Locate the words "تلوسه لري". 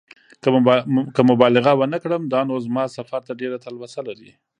3.65-4.31